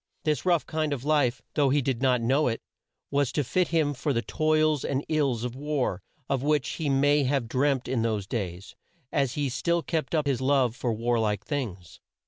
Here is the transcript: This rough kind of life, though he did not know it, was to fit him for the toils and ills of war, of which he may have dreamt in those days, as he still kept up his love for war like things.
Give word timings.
This 0.23 0.47
rough 0.47 0.65
kind 0.65 0.93
of 0.93 1.03
life, 1.03 1.43
though 1.53 1.69
he 1.69 1.79
did 1.79 2.01
not 2.01 2.21
know 2.23 2.47
it, 2.47 2.63
was 3.11 3.31
to 3.33 3.43
fit 3.43 3.67
him 3.67 3.93
for 3.93 4.13
the 4.13 4.23
toils 4.23 4.83
and 4.83 5.05
ills 5.09 5.43
of 5.43 5.55
war, 5.55 6.01
of 6.27 6.41
which 6.41 6.67
he 6.69 6.89
may 6.89 7.23
have 7.25 7.47
dreamt 7.47 7.87
in 7.87 8.01
those 8.01 8.25
days, 8.25 8.75
as 9.11 9.33
he 9.35 9.47
still 9.47 9.83
kept 9.83 10.15
up 10.15 10.25
his 10.25 10.41
love 10.41 10.75
for 10.75 10.91
war 10.91 11.19
like 11.19 11.45
things. 11.45 11.99